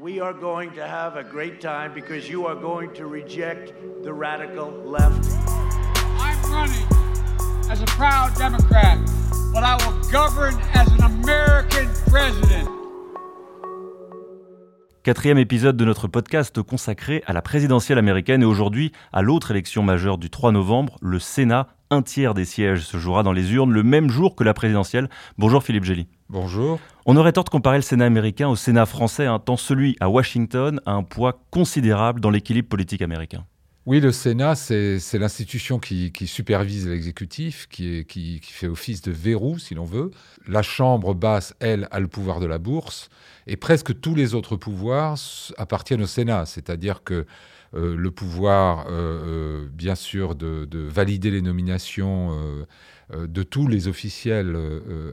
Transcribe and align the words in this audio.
We 0.00 0.18
are 0.18 0.32
going 0.32 0.72
to 0.76 0.86
have 0.86 1.16
a 1.16 1.22
great 1.22 1.60
time 1.60 1.92
because 1.92 2.26
you 2.26 2.46
are 2.46 2.54
going 2.54 2.94
to 2.94 3.04
reject 3.04 3.74
the 4.02 4.10
radical 4.14 4.70
left. 4.70 5.28
I'm 6.18 6.50
running 6.50 6.86
as 7.70 7.82
a 7.82 7.86
proud 7.86 8.34
Democrat, 8.34 8.98
but 9.52 9.62
I 9.62 9.76
will 9.84 10.02
govern 10.10 10.58
as 10.72 10.90
an 10.92 11.02
American 11.02 11.90
president. 12.06 12.79
Quatrième 15.02 15.38
épisode 15.38 15.78
de 15.78 15.86
notre 15.86 16.08
podcast 16.08 16.60
consacré 16.60 17.22
à 17.24 17.32
la 17.32 17.40
présidentielle 17.40 17.96
américaine 17.96 18.42
et 18.42 18.44
aujourd'hui 18.44 18.92
à 19.14 19.22
l'autre 19.22 19.50
élection 19.50 19.82
majeure 19.82 20.18
du 20.18 20.28
3 20.28 20.52
novembre, 20.52 20.98
le 21.00 21.18
Sénat. 21.18 21.68
Un 21.88 22.02
tiers 22.02 22.34
des 22.34 22.44
sièges 22.44 22.82
se 22.82 22.98
jouera 22.98 23.22
dans 23.22 23.32
les 23.32 23.54
urnes 23.54 23.72
le 23.72 23.82
même 23.82 24.10
jour 24.10 24.36
que 24.36 24.44
la 24.44 24.52
présidentielle. 24.52 25.08
Bonjour 25.38 25.62
Philippe 25.62 25.84
Gély. 25.84 26.06
Bonjour. 26.28 26.78
On 27.06 27.16
aurait 27.16 27.32
tort 27.32 27.44
de 27.44 27.48
comparer 27.48 27.78
le 27.78 27.82
Sénat 27.82 28.04
américain 28.04 28.48
au 28.48 28.56
Sénat 28.56 28.84
français, 28.84 29.24
un 29.24 29.38
tant 29.38 29.56
celui 29.56 29.96
à 30.00 30.10
Washington 30.10 30.82
a 30.84 30.92
un 30.92 31.02
poids 31.02 31.40
considérable 31.50 32.20
dans 32.20 32.28
l'équilibre 32.28 32.68
politique 32.68 33.00
américain. 33.00 33.46
Oui, 33.90 33.98
le 33.98 34.12
Sénat, 34.12 34.54
c'est 34.54 35.18
l'institution 35.18 35.80
qui, 35.80 36.12
supervise 36.28 36.86
l'exécutif, 36.86 37.66
qui, 37.68 38.04
qui, 38.04 38.38
fait 38.40 38.68
office 38.68 39.02
de 39.02 39.10
verrou, 39.10 39.58
si 39.58 39.74
l'on 39.74 39.84
veut. 39.84 40.12
La 40.46 40.62
Chambre 40.62 41.12
basse, 41.12 41.56
elle, 41.58 41.88
a 41.90 41.98
le 41.98 42.06
pouvoir 42.06 42.38
de 42.38 42.46
la 42.46 42.58
bourse, 42.58 43.08
et 43.48 43.56
presque 43.56 44.00
tous 44.00 44.14
les 44.14 44.36
autres 44.36 44.54
pouvoirs 44.54 45.18
appartiennent 45.58 46.02
au 46.02 46.06
Sénat, 46.06 46.46
c'est-à-dire 46.46 47.02
que 47.02 47.26
euh, 47.74 47.96
le 47.96 48.10
pouvoir, 48.12 48.86
euh, 48.86 48.92
euh, 48.92 49.68
bien 49.72 49.96
sûr, 49.96 50.36
de, 50.36 50.68
valider 50.72 51.32
les 51.32 51.42
nominations 51.42 52.30
de 53.12 53.42
tous 53.42 53.66
les 53.66 53.88
officiels 53.88 54.56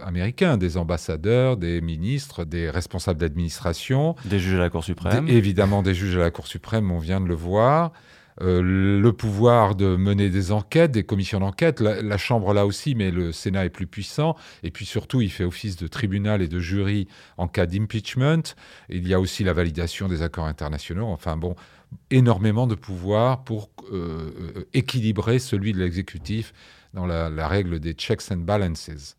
américains, 0.06 0.58
des 0.58 0.78
ambassadeurs, 0.78 1.58
des 1.58 1.82
ministres, 1.82 2.46
des 2.46 2.70
responsables 2.70 3.20
d'administration. 3.20 4.16
Des 4.26 4.38
juges 4.38 4.60
à 4.60 4.60
la 4.60 4.70
Cour 4.70 4.84
suprême. 4.84 5.28
évidemment, 5.28 5.82
des 5.82 5.96
juges 5.96 6.18
à 6.18 6.20
la 6.20 6.30
Cour 6.30 6.46
suprême, 6.46 6.92
on 6.92 7.00
vient 7.00 7.20
de 7.20 7.28
le 7.28 7.34
voir. 7.34 7.92
Le 8.40 9.12
pouvoir 9.12 9.76
de 9.76 9.96
mener 9.96 10.30
des 10.30 10.52
enquêtes, 10.52 10.92
des 10.92 11.04
commissions 11.04 11.40
d'enquête. 11.40 11.82
La, 11.82 12.18
Chambre 12.18 12.54
là 12.54 12.66
aussi, 12.66 12.96
mais 12.96 13.12
le 13.12 13.32
Sénat 13.32 13.66
est 13.66 13.70
plus 13.70 13.88
puissant. 13.88 14.36
Et 14.64 14.72
puis 14.72 14.86
surtout, 14.86 15.22
il 15.22 15.32
fait 15.32 15.44
office 15.44 15.76
de 15.76 15.88
tribunal 15.88 16.42
et 16.42 16.48
de 16.48 16.60
jury 16.60 17.08
en 17.38 17.48
cas 17.48 17.66
d'impeachment. 17.66 18.44
Il 18.90 19.08
y 19.08 19.14
a 19.14 19.20
aussi 19.20 19.44
la 19.44 19.54
validation 19.54 20.08
des 20.08 20.22
accords 20.22 20.46
internationaux. 20.46 21.08
Enfin 21.08 21.38
bon, 21.38 21.56
énormément 22.10 22.68
de 22.68 22.76
pouvoir 22.76 23.44
pour 23.44 23.70
euh, 23.92 24.32
euh, 24.58 24.70
équilibrer 24.74 25.40
celui 25.40 25.74
de 25.74 25.80
l'exécutif 25.80 26.54
dans 26.94 27.06
la, 27.06 27.48
règle 27.48 27.80
des 27.80 27.94
checks 27.94 28.32
and 28.32 28.38
balances. 28.38 29.18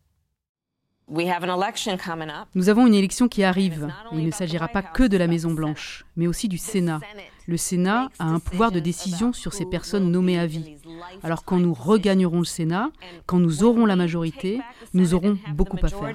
Nous 2.55 2.69
avons 2.69 2.87
une 2.87 2.93
élection 2.93 3.27
qui 3.27 3.43
arrive. 3.43 3.87
Et 4.11 4.17
il 4.17 4.25
ne 4.25 4.31
s'agira 4.31 4.67
pas 4.67 4.81
que 4.81 5.03
de 5.03 5.17
la 5.17 5.27
Maison-Blanche, 5.27 6.05
mais 6.15 6.27
aussi 6.27 6.47
du 6.47 6.57
Sénat. 6.57 6.99
Le 7.47 7.57
Sénat 7.57 8.09
a 8.19 8.25
un 8.25 8.39
pouvoir 8.39 8.71
de 8.71 8.79
décision 8.79 9.33
sur 9.33 9.53
ces 9.53 9.65
personnes 9.65 10.11
nommées 10.11 10.37
à 10.37 10.45
vie. 10.45 10.77
Alors 11.23 11.43
quand 11.45 11.57
nous 11.57 11.73
regagnerons 11.73 12.39
le 12.39 12.45
Sénat, 12.45 12.91
quand 13.25 13.39
nous 13.39 13.63
aurons 13.63 13.85
la 13.85 13.95
majorité, 13.95 14.61
nous 14.93 15.13
aurons 15.15 15.37
beaucoup 15.55 15.77
à 15.81 15.87
faire. 15.87 16.13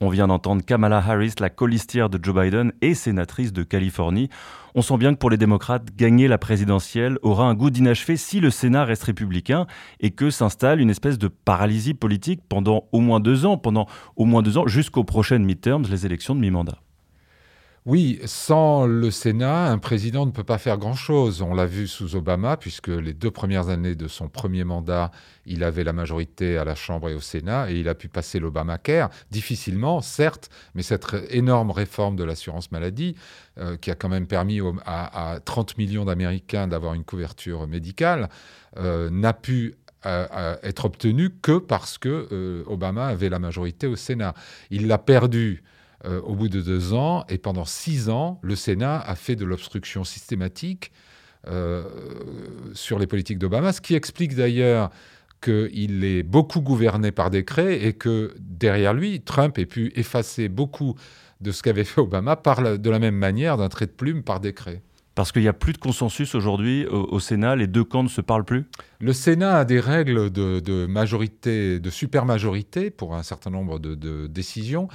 On 0.00 0.08
vient 0.08 0.26
d'entendre 0.26 0.62
Kamala 0.64 0.98
Harris, 0.98 1.34
la 1.38 1.50
colistière 1.50 2.10
de 2.10 2.18
Joe 2.22 2.34
Biden 2.34 2.72
et 2.82 2.94
sénatrice 2.94 3.52
de 3.52 3.62
Californie. 3.62 4.28
On 4.74 4.82
sent 4.82 4.98
bien 4.98 5.14
que 5.14 5.18
pour 5.18 5.30
les 5.30 5.36
démocrates, 5.36 5.94
gagner 5.96 6.26
la 6.26 6.36
présidentielle 6.36 7.16
aura 7.22 7.46
un 7.46 7.54
goût 7.54 7.70
d'inachevé 7.70 8.16
si 8.16 8.40
le 8.40 8.50
Sénat 8.50 8.84
reste 8.84 9.04
républicain 9.04 9.66
et 10.00 10.10
que 10.10 10.30
s'installe 10.30 10.80
une 10.80 10.90
espèce 10.90 11.16
de 11.16 11.28
paralysie 11.28 11.94
politique 11.94 12.40
pendant 12.48 12.88
au 12.92 13.00
moins 13.00 13.20
deux 13.20 13.46
ans, 13.46 13.56
pendant 13.56 13.86
au 14.16 14.24
moins 14.24 14.42
deux 14.42 14.58
ans 14.58 14.66
jusqu'aux 14.66 15.04
prochaines 15.04 15.44
midterms, 15.44 15.84
les 15.88 16.06
élections 16.06 16.34
de 16.34 16.40
mi-mandat. 16.40 16.83
Oui, 17.86 18.18
sans 18.24 18.86
le 18.86 19.10
Sénat, 19.10 19.66
un 19.66 19.76
président 19.76 20.24
ne 20.24 20.30
peut 20.30 20.42
pas 20.42 20.56
faire 20.56 20.78
grand-chose. 20.78 21.42
On 21.42 21.52
l'a 21.52 21.66
vu 21.66 21.86
sous 21.86 22.16
Obama, 22.16 22.56
puisque 22.56 22.88
les 22.88 23.12
deux 23.12 23.30
premières 23.30 23.68
années 23.68 23.94
de 23.94 24.08
son 24.08 24.30
premier 24.30 24.64
mandat, 24.64 25.10
il 25.44 25.62
avait 25.62 25.84
la 25.84 25.92
majorité 25.92 26.56
à 26.56 26.64
la 26.64 26.74
Chambre 26.74 27.10
et 27.10 27.14
au 27.14 27.20
Sénat, 27.20 27.70
et 27.70 27.74
il 27.74 27.90
a 27.90 27.94
pu 27.94 28.08
passer 28.08 28.38
l'Obamacare, 28.38 29.10
difficilement, 29.30 30.00
certes, 30.00 30.48
mais 30.74 30.80
cette 30.80 31.04
énorme 31.28 31.72
réforme 31.72 32.16
de 32.16 32.24
l'assurance 32.24 32.72
maladie, 32.72 33.16
euh, 33.58 33.76
qui 33.76 33.90
a 33.90 33.94
quand 33.94 34.08
même 34.08 34.26
permis 34.26 34.60
à, 34.86 35.40
30 35.44 35.76
millions 35.76 36.06
d'Américains 36.06 36.66
d'avoir 36.66 36.94
une 36.94 37.04
couverture 37.04 37.66
médicale, 37.66 38.30
euh, 38.78 39.10
n'a 39.10 39.34
pu 39.34 39.74
euh, 40.06 40.56
être 40.62 40.86
obtenue 40.86 41.28
que 41.42 41.58
parce 41.58 41.98
que 41.98 42.64
Obama 42.66 43.08
avait 43.08 43.28
la 43.28 43.38
majorité 43.38 43.86
au 43.86 43.96
Sénat. 43.96 44.32
Il 44.70 44.86
l'a 44.86 44.96
perdu 44.96 45.62
euh, 46.04 46.20
au 46.20 46.34
bout 46.34 46.48
de 46.48 46.60
deux 46.60 46.92
ans. 46.92 47.24
Et 47.28 47.38
pendant 47.38 47.64
six 47.64 48.08
ans, 48.08 48.38
le 48.42 48.56
Sénat 48.56 49.00
a 49.00 49.14
fait 49.14 49.36
de 49.36 49.44
l'obstruction 49.44 50.04
systématique 50.04 50.92
euh, 51.46 51.84
sur 52.72 52.98
les 52.98 53.06
politiques 53.06 53.38
d'Obama, 53.38 53.72
ce 53.72 53.80
qui 53.80 53.94
explique 53.94 54.34
d'ailleurs 54.34 54.90
qu'il 55.42 56.04
est 56.04 56.22
beaucoup 56.22 56.60
gouverné 56.60 57.12
par 57.12 57.30
décret 57.30 57.84
et 57.84 57.92
que 57.92 58.34
derrière 58.38 58.94
lui, 58.94 59.20
Trump 59.20 59.58
ait 59.58 59.66
pu 59.66 59.92
effacer 59.94 60.48
beaucoup 60.48 60.94
de 61.40 61.52
ce 61.52 61.62
qu'avait 61.62 61.84
fait 61.84 62.00
Obama 62.00 62.36
par 62.36 62.78
de 62.78 62.90
la 62.90 62.98
même 62.98 63.16
manière 63.16 63.56
d'un 63.56 63.68
trait 63.68 63.86
de 63.86 63.90
plume 63.90 64.22
par 64.22 64.40
décret. 64.40 64.82
Parce 65.14 65.30
qu'il 65.30 65.42
n'y 65.42 65.48
a 65.48 65.52
plus 65.52 65.72
de 65.72 65.78
consensus 65.78 66.34
aujourd'hui 66.34 66.86
au, 66.86 67.20
Sénat, 67.20 67.54
les 67.54 67.68
deux 67.68 67.84
camps 67.84 68.02
ne 68.02 68.08
se 68.08 68.20
parlent 68.20 68.44
plus? 68.44 68.66
Le 68.98 69.12
Sénat 69.12 69.58
a 69.58 69.64
des 69.64 69.78
règles 69.78 70.30
de, 70.30 70.86
majorité, 70.86 71.78
de 71.78 71.90
supermajorité 71.90 72.90
pour 72.90 73.14
un 73.14 73.22
certain 73.22 73.50
nombre 73.50 73.78
de 73.78 74.26
décisions 74.26 74.88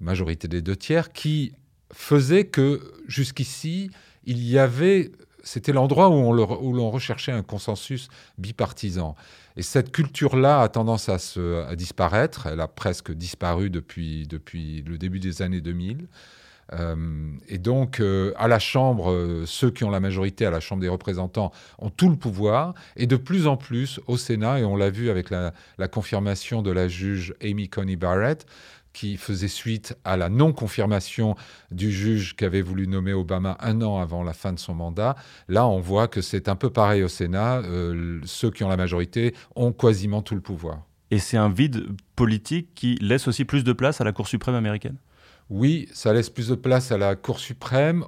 majorité 0.00 0.48
des 0.48 0.62
deux 0.62 0.76
tiers, 0.76 1.12
qui 1.12 1.52
faisait 1.92 2.46
que 2.46 2.80
jusqu'ici, 3.06 3.90
il 4.24 4.42
y 4.42 4.58
avait 4.58 5.12
c'était 5.46 5.74
l'endroit 5.74 6.08
où 6.08 6.72
l'on 6.72 6.90
recherchait 6.90 7.30
un 7.30 7.42
consensus 7.42 8.08
bipartisan. 8.38 9.14
Et 9.58 9.62
cette 9.62 9.92
culture-là 9.92 10.62
a 10.62 10.70
tendance 10.70 11.10
à, 11.10 11.18
se, 11.18 11.66
à 11.66 11.76
disparaître. 11.76 12.46
Elle 12.46 12.60
a 12.60 12.66
presque 12.66 13.12
disparu 13.12 13.68
depuis, 13.68 14.26
depuis 14.26 14.80
le 14.80 14.96
début 14.96 15.20
des 15.20 15.42
années 15.42 15.60
2000. 15.60 16.08
Euh, 16.72 16.96
et 17.48 17.58
donc, 17.58 18.00
euh, 18.00 18.32
à 18.36 18.48
la 18.48 18.58
Chambre, 18.58 19.10
euh, 19.10 19.44
ceux 19.46 19.70
qui 19.70 19.84
ont 19.84 19.90
la 19.90 20.00
majorité 20.00 20.46
à 20.46 20.50
la 20.50 20.60
Chambre 20.60 20.82
des 20.82 20.88
représentants 20.88 21.52
ont 21.78 21.90
tout 21.90 22.08
le 22.08 22.16
pouvoir. 22.16 22.74
Et 22.96 23.06
de 23.06 23.16
plus 23.16 23.46
en 23.46 23.56
plus, 23.56 24.00
au 24.06 24.16
Sénat, 24.16 24.60
et 24.60 24.64
on 24.64 24.76
l'a 24.76 24.90
vu 24.90 25.10
avec 25.10 25.30
la, 25.30 25.52
confirmation 25.88 26.62
de 26.62 26.70
la 26.70 26.88
juge 26.88 27.34
Amy 27.42 27.68
Coney 27.68 27.96
Barrett, 27.96 28.46
qui 28.92 29.16
faisait 29.16 29.48
suite 29.48 29.96
à 30.04 30.16
la 30.16 30.28
non-confirmation 30.28 31.34
du 31.72 31.90
juge 31.90 32.36
qu'avait 32.36 32.62
voulu 32.62 32.86
nommer 32.86 33.12
Obama 33.12 33.56
un 33.60 33.82
an 33.82 34.00
avant 34.00 34.22
la 34.22 34.32
fin 34.32 34.52
de 34.52 34.58
son 34.58 34.74
mandat. 34.74 35.16
Là, 35.48 35.66
on 35.66 35.80
voit 35.80 36.06
que 36.06 36.20
c'est 36.20 36.48
un 36.48 36.54
peu 36.54 36.70
pareil 36.70 37.02
au 37.02 37.08
Sénat. 37.08 37.62
Ceux 38.24 38.50
qui 38.52 38.62
ont 38.62 38.68
la 38.68 38.76
majorité 38.76 39.34
ont 39.56 39.72
quasiment 39.72 40.22
tout 40.22 40.36
le 40.36 40.40
pouvoir. 40.40 40.82
Et 41.10 41.18
c'est 41.18 41.36
un 41.36 41.48
vide 41.48 41.88
politique 42.14 42.74
qui 42.74 42.94
laisse 43.00 43.26
aussi 43.26 43.44
plus 43.44 43.64
de 43.64 43.72
place 43.72 44.00
à 44.00 44.04
la 44.04 44.12
Cour 44.12 44.28
suprême 44.28 44.54
américaine? 44.54 44.96
Oui, 45.50 45.88
ça 45.92 46.12
laisse 46.12 46.30
plus 46.30 46.48
de 46.48 46.54
place 46.54 46.90
à 46.90 46.98
la 46.98 47.16
Cour 47.16 47.38
suprême. 47.38 48.04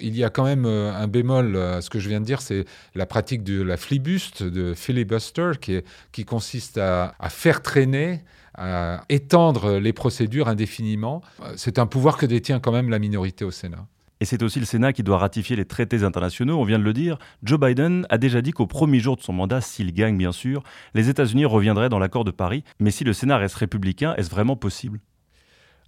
il 0.00 0.16
y 0.16 0.24
a 0.24 0.30
quand 0.30 0.44
même 0.44 0.66
euh, 0.66 0.92
un 0.92 1.08
bémol 1.08 1.56
à 1.56 1.80
ce 1.80 1.90
que 1.90 1.98
je 1.98 2.08
viens 2.08 2.20
de 2.20 2.26
dire, 2.26 2.40
c'est 2.40 2.64
la 2.94 3.06
pratique 3.06 3.42
de 3.42 3.62
la 3.62 3.76
flibuste, 3.76 4.42
de 4.42 4.74
filibuster, 4.74 5.52
qui, 5.60 5.80
qui 6.12 6.24
consiste 6.24 6.78
à, 6.78 7.14
à 7.18 7.28
faire 7.28 7.62
traîner 7.62 8.22
à 8.54 9.04
étendre 9.08 9.78
les 9.78 9.92
procédures 9.92 10.48
indéfiniment. 10.48 11.22
C'est 11.56 11.78
un 11.78 11.86
pouvoir 11.86 12.16
que 12.16 12.26
détient 12.26 12.60
quand 12.60 12.72
même 12.72 12.90
la 12.90 12.98
minorité 12.98 13.44
au 13.44 13.50
Sénat. 13.50 13.86
Et 14.20 14.26
c'est 14.26 14.42
aussi 14.42 14.60
le 14.60 14.66
Sénat 14.66 14.92
qui 14.92 15.02
doit 15.02 15.16
ratifier 15.16 15.56
les 15.56 15.64
traités 15.64 16.04
internationaux. 16.04 16.58
On 16.60 16.64
vient 16.64 16.78
de 16.78 16.84
le 16.84 16.92
dire. 16.92 17.18
Joe 17.42 17.58
Biden 17.58 18.06
a 18.10 18.18
déjà 18.18 18.42
dit 18.42 18.50
qu'au 18.50 18.66
premier 18.66 19.00
jour 19.00 19.16
de 19.16 19.22
son 19.22 19.32
mandat, 19.32 19.62
s'il 19.62 19.94
gagne 19.94 20.18
bien 20.18 20.32
sûr, 20.32 20.62
les 20.94 21.08
États-Unis 21.08 21.46
reviendraient 21.46 21.88
dans 21.88 21.98
l'accord 21.98 22.24
de 22.24 22.30
Paris. 22.30 22.62
Mais 22.80 22.90
si 22.90 23.02
le 23.02 23.14
Sénat 23.14 23.38
reste 23.38 23.54
républicain, 23.54 24.14
est-ce 24.16 24.30
vraiment 24.30 24.56
possible? 24.56 25.00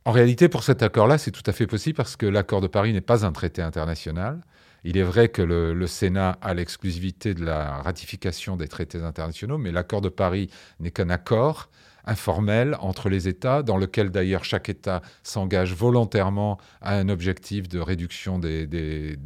En 0.05 0.11
réalité, 0.11 0.49
pour 0.49 0.65
cet 0.65 0.83
accord-là, 0.83 1.17
c'est 1.17 1.31
tout 1.31 1.43
à 1.47 1.53
fait 1.53 1.67
possible 1.69 1.97
parce 1.97 2.17
que 2.17 2.27
l'accord 2.27 2.61
de 2.61 2.67
Paris 2.67 2.93
n'est 2.93 3.01
pas 3.01 3.25
un 3.25 3.31
traité 3.31 3.63
international. 3.63 4.41
Il 4.83 4.97
est 4.97 5.03
vrai 5.05 5.29
que 5.29 5.43
le, 5.43 5.87
Sénat 5.87 6.39
a 6.43 6.55
l'exclusivité 6.55 7.35
de 7.35 7.45
la 7.45 7.77
ratification 7.83 8.57
des 8.57 8.67
traités 8.67 9.01
internationaux, 9.01 9.59
mais 9.59 9.71
l'accord 9.71 10.01
de 10.01 10.09
Paris 10.09 10.51
n'est 10.81 10.91
qu'un 10.91 11.09
accord 11.09 11.71
informel 12.05 12.77
entre 12.81 13.09
les 13.09 13.29
États, 13.29 13.63
dans 13.63 13.77
lequel 13.77 14.11
d'ailleurs 14.11 14.45
chaque 14.45 14.69
État 14.69 15.03
s'engage 15.23 15.75
volontairement 15.75 16.59
à 16.81 16.97
un 16.97 17.09
objectif 17.09 17.69
de 17.69 17.79
réduction 17.79 18.39
des, 18.39 19.19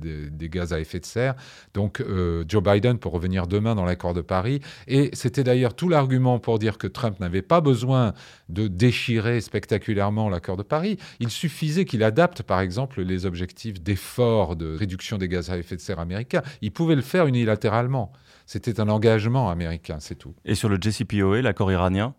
gaz 0.51 0.73
à 0.73 0.81
effet 0.81 1.01
de 1.01 1.07
serre. 1.07 1.35
Donc 1.75 2.01
euh, 2.01 2.45
Joe 2.49 2.63
Biden, 2.63 2.99
pour 2.99 3.13
revenir 3.13 3.47
demain 3.47 3.75
dans 3.75 3.85
l'accord 3.85 4.15
de 4.15 4.21
Paris, 4.21 4.61
et 4.87 5.11
c'était 5.13 5.45
d'ailleurs 5.45 5.75
tout 5.75 5.89
l'argument 5.89 6.39
pour 6.39 6.59
dire 6.59 6.79
que 6.79 6.87
Trump 6.87 7.21
n'avait 7.21 7.43
pas 7.43 7.61
besoin 7.61 8.13
de 8.49 8.69
déchirer 8.69 9.41
spectaculairement 9.41 10.29
l'accord 10.29 10.57
de 10.57 10.63
Paris, 10.63 10.99
il 11.21 11.31
suffisait 11.31 11.85
qu'il 11.85 12.03
adapte 12.03 12.43
par 12.43 12.61
exemple 12.61 13.03
les 13.03 13.27
objectifs 13.27 13.81
d'effort 13.81 14.57
de 14.57 14.77
réduction 14.77 15.19
des 15.19 15.29
gaz 15.29 15.51
à 15.51 15.59
effet 15.59 15.77
de 15.77 15.81
serre 15.81 15.99
américains. 15.99 16.43
Il 16.63 16.73
pouvait 16.73 16.97
le 16.97 17.03
faire 17.03 17.27
unilatéralement. 17.27 18.13
C'était 18.47 18.81
un 18.81 18.89
engagement 18.89 19.51
américain, 19.51 19.97
c'est 19.99 20.15
tout. 20.15 20.35
Et 20.45 20.55
sur 20.55 20.69
le 20.69 20.79
JCPOA, 20.81 21.43
l'accord 21.43 21.73
iranien? 21.73 22.15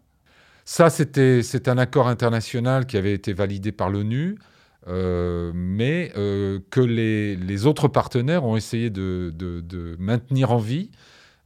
Ça, 0.70 0.90
c'était, 0.90 1.42
c'est 1.44 1.68
un 1.68 1.78
accord 1.78 2.08
international 2.08 2.86
qui 2.86 2.98
avait 2.98 3.14
été 3.14 3.32
validé 3.32 3.72
par 3.72 3.90
l'ONU. 3.90 4.38
mais 4.86 6.12
que 6.14 6.82
les, 6.82 7.66
autres 7.66 7.88
partenaires 7.88 8.44
ont 8.44 8.58
essayé 8.58 8.90
de, 8.90 9.34
de 9.36 9.96
maintenir 10.00 10.52
en 10.52 10.58
vie 10.58 10.90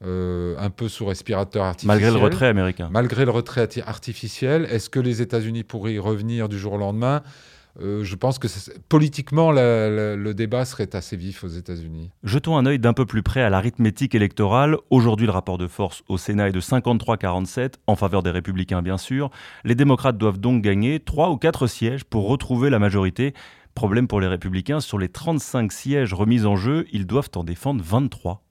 euh, 0.03 0.55
un 0.57 0.71
peu 0.71 0.87
sous 0.89 1.05
respirateur 1.05 1.63
artificiel. 1.63 2.01
Malgré 2.01 2.09
le 2.09 2.17
retrait 2.17 2.47
américain. 2.47 2.89
Malgré 2.91 3.23
le 3.23 3.29
retrait 3.29 3.69
artificiel. 3.85 4.65
Est-ce 4.71 4.89
que 4.89 4.99
les 4.99 5.21
États-Unis 5.21 5.63
pourraient 5.63 5.93
y 5.93 5.99
revenir 5.99 6.49
du 6.49 6.57
jour 6.57 6.73
au 6.73 6.77
lendemain? 6.77 7.21
Euh, 7.79 8.03
je 8.03 8.15
pense 8.15 8.37
que 8.39 8.47
politiquement, 8.89 9.51
le 9.51 10.31
débat 10.33 10.65
serait 10.65 10.95
assez 10.95 11.15
vif 11.15 11.43
aux 11.43 11.47
États-Unis. 11.47 12.11
Jetons 12.23 12.57
un 12.57 12.65
œil 12.65 12.79
d'un 12.79 12.93
peu 12.93 13.05
plus 13.05 13.23
près 13.23 13.41
à 13.41 13.49
l'arithmétique 13.49 14.15
électorale. 14.15 14.77
Aujourd'hui, 14.89 15.25
le 15.25 15.31
rapport 15.31 15.57
de 15.57 15.67
force 15.67 16.03
au 16.07 16.17
Sénat 16.17 16.49
est 16.49 16.51
de 16.51 16.61
53-47, 16.61 17.73
en 17.87 17.95
faveur 17.95 18.23
des 18.23 18.31
républicains 18.31 18.81
bien 18.81 18.97
sûr. 18.97 19.29
Les 19.63 19.75
démocrates 19.75 20.17
doivent 20.17 20.39
donc 20.39 20.61
gagner 20.61 20.99
3 20.99 21.29
ou 21.29 21.37
4 21.37 21.67
sièges 21.67 22.03
pour 22.03 22.27
retrouver 22.27 22.69
la 22.69 22.79
majorité. 22.79 23.33
Problème 23.73 24.07
pour 24.07 24.19
les 24.19 24.27
républicains, 24.27 24.81
sur 24.81 24.97
les 24.97 25.07
35 25.07 25.71
sièges 25.71 26.13
remis 26.13 26.45
en 26.45 26.57
jeu, 26.57 26.85
ils 26.91 27.07
doivent 27.07 27.29
en 27.35 27.43
défendre 27.43 27.81
23. 27.83 28.43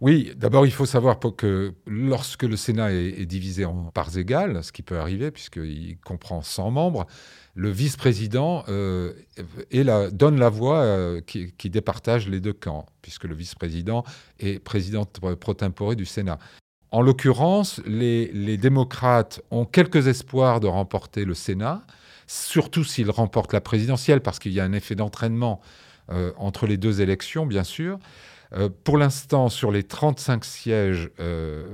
Oui, 0.00 0.32
d'abord, 0.36 0.64
il 0.64 0.70
faut 0.70 0.86
savoir 0.86 1.18
que 1.18 1.74
lorsque 1.86 2.44
le 2.44 2.56
Sénat 2.56 2.92
est, 2.92 3.26
divisé 3.26 3.64
en 3.64 3.90
parts 3.90 4.16
égales, 4.16 4.62
ce 4.62 4.70
qui 4.70 4.82
peut 4.82 4.98
arriver 4.98 5.32
puisqu'il 5.32 5.98
comprend 6.04 6.40
100 6.40 6.70
membres, 6.70 7.06
le 7.58 7.70
vice-président 7.70 8.64
euh, 8.68 9.12
donne 10.12 10.38
la 10.38 10.48
voix 10.48 10.78
euh, 10.78 11.20
qui, 11.20 11.70
départage 11.70 12.28
les 12.28 12.38
deux 12.38 12.52
camps, 12.52 12.86
puisque 13.02 13.24
le 13.24 13.34
vice-président 13.34 14.04
est 14.38 14.60
président 14.60 15.04
pro 15.04 15.54
tempore 15.54 15.96
du 15.96 16.06
Sénat. 16.06 16.38
En 16.92 17.02
l'occurrence, 17.02 17.82
les, 17.84 18.56
démocrates 18.56 19.42
ont 19.50 19.64
quelques 19.64 20.06
espoirs 20.06 20.60
de 20.60 20.68
remporter 20.68 21.24
le 21.24 21.34
Sénat, 21.34 21.82
surtout 22.28 22.84
s'ils 22.84 23.10
remportent 23.10 23.52
la 23.52 23.60
présidentielle, 23.60 24.20
parce 24.20 24.38
qu'il 24.38 24.52
y 24.52 24.60
a 24.60 24.64
un 24.64 24.72
effet 24.72 24.94
d'entraînement 24.94 25.60
euh, 26.10 26.30
entre 26.36 26.68
les 26.68 26.76
deux 26.76 27.00
élections, 27.00 27.44
bien 27.44 27.64
sûr. 27.64 27.98
Euh, 28.54 28.68
pour 28.84 28.96
l'instant, 28.96 29.48
sur 29.48 29.70
les 29.70 29.82
35 29.82 30.44
sièges 30.44 31.10
euh, 31.20 31.66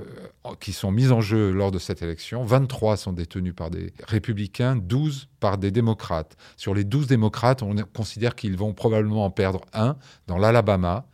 qui 0.61 0.73
sont 0.73 0.91
mis 0.91 1.13
en 1.13 1.21
jeu 1.21 1.53
lors 1.53 1.71
de 1.71 1.79
cette 1.79 2.03
élection, 2.03 2.43
23 2.43 2.97
sont 2.97 3.13
détenus 3.13 3.55
par 3.55 3.71
des 3.71 3.93
républicains, 4.07 4.77
12 4.77 5.29
par 5.39 5.59
des 5.59 5.71
démocrates. 5.71 6.37
Sur 6.57 6.75
les 6.75 6.85
12 6.85 7.07
démocrates, 7.07 7.63
on 7.63 7.75
considère 7.95 8.35
qu'ils 8.35 8.57
vont 8.57 8.73
probablement 8.73 9.25
en 9.25 9.31
perdre 9.31 9.61
un 9.73 9.97
dans 10.27 10.39
l'Alabama. 10.39 11.07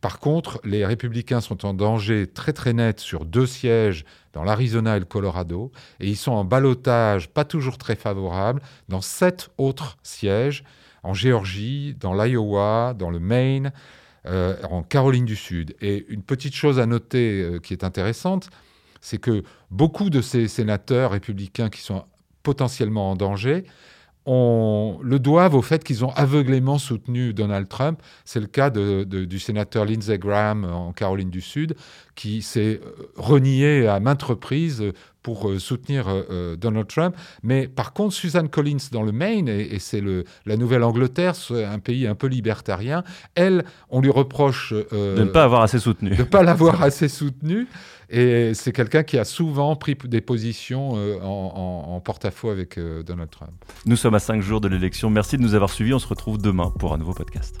Par 0.00 0.18
contre, 0.18 0.60
les 0.64 0.86
républicains 0.86 1.40
sont 1.40 1.66
en 1.66 1.74
danger 1.74 2.26
très 2.26 2.52
très 2.52 2.72
net 2.72 3.00
sur 3.00 3.26
deux 3.26 3.46
sièges 3.46 4.04
dans 4.32 4.44
l'Arizona 4.44 4.96
et 4.96 5.00
le 5.00 5.04
Colorado, 5.04 5.72
et 5.98 6.08
ils 6.08 6.16
sont 6.16 6.32
en 6.32 6.44
balotage 6.44 7.28
pas 7.28 7.44
toujours 7.44 7.76
très 7.76 7.96
favorable 7.96 8.62
dans 8.88 9.02
sept 9.02 9.50
autres 9.58 9.98
sièges 10.02 10.64
en 11.02 11.14
Géorgie, 11.14 11.94
dans 11.98 12.14
l'Iowa, 12.14 12.94
dans 12.96 13.10
le 13.10 13.18
Maine, 13.18 13.72
euh, 14.26 14.56
en 14.70 14.82
Caroline 14.82 15.24
du 15.24 15.36
Sud. 15.36 15.74
Et 15.80 16.06
une 16.08 16.22
petite 16.22 16.54
chose 16.54 16.78
à 16.78 16.86
noter 16.86 17.42
euh, 17.42 17.58
qui 17.58 17.72
est 17.72 17.84
intéressante, 17.84 18.50
c'est 19.00 19.18
que 19.18 19.42
beaucoup 19.70 20.10
de 20.10 20.20
ces 20.20 20.48
sénateurs 20.48 21.12
républicains 21.12 21.70
qui 21.70 21.80
sont 21.80 22.04
potentiellement 22.42 23.10
en 23.10 23.16
danger 23.16 23.64
on 24.26 24.98
le 25.02 25.18
doivent 25.18 25.54
au 25.54 25.62
fait 25.62 25.82
qu'ils 25.82 26.04
ont 26.04 26.10
aveuglément 26.10 26.78
soutenu 26.78 27.32
Donald 27.32 27.68
Trump. 27.68 28.00
C'est 28.24 28.40
le 28.40 28.46
cas 28.46 28.70
du 28.70 29.38
sénateur 29.38 29.84
Lindsey 29.84 30.18
Graham 30.18 30.64
en 30.64 30.92
Caroline 30.92 31.30
du 31.30 31.40
Sud, 31.40 31.74
qui 32.14 32.42
s'est 32.42 32.80
euh, 32.84 33.10
renié 33.16 33.86
à 33.86 33.98
maintes 33.98 34.22
reprises 34.22 34.84
pour 35.22 35.48
euh, 35.48 35.58
soutenir 35.58 36.06
euh, 36.08 36.56
Donald 36.56 36.86
Trump. 36.86 37.14
Mais 37.42 37.68
par 37.68 37.92
contre, 37.92 38.14
Susan 38.14 38.46
Collins 38.46 38.88
dans 38.92 39.02
le 39.02 39.12
Maine, 39.12 39.48
et, 39.48 39.78
c'est 39.78 40.02
la 40.46 40.56
Nouvelle-Angleterre, 40.56 41.34
un 41.50 41.78
pays 41.78 42.06
un 42.06 42.14
peu 42.14 42.26
libertarien, 42.26 43.04
elle, 43.34 43.64
on 43.88 44.00
lui 44.00 44.10
reproche... 44.10 44.72
de 44.72 45.18
ne 45.18 45.24
pas 45.24 45.44
avoir 45.44 45.62
assez 45.62 45.78
soutenu. 45.78 46.10
De 46.10 46.16
ne 46.16 46.22
pas 46.22 46.42
l'avoir 46.42 46.82
assez 46.82 47.08
soutenu. 47.08 47.66
Et 48.12 48.54
c'est 48.54 48.72
quelqu'un 48.72 49.04
qui 49.04 49.18
a 49.18 49.24
souvent 49.24 49.76
pris 49.76 49.96
des 50.04 50.20
positions 50.20 50.94
en, 51.22 51.94
en 51.94 52.00
porte-à-faux 52.00 52.50
avec 52.50 52.78
Donald 53.06 53.30
Trump. 53.30 53.52
Nous 53.86 53.96
sommes 53.96 54.14
à 54.14 54.18
cinq 54.18 54.42
jours 54.42 54.60
de 54.60 54.66
l'élection. 54.66 55.10
Merci 55.10 55.36
de 55.36 55.42
nous 55.42 55.54
avoir 55.54 55.70
suivis. 55.70 55.94
On 55.94 56.00
se 56.00 56.08
retrouve 56.08 56.38
demain 56.38 56.72
pour 56.76 56.92
un 56.92 56.98
nouveau 56.98 57.14
podcast. 57.14 57.56